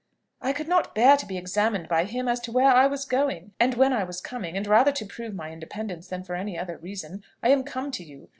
[0.41, 3.51] "I could not bear to be examined by him as to where I was going,
[3.59, 6.79] and when I was coming; and rather to prove my independence, than for any other
[6.79, 8.27] reason, I am come to you.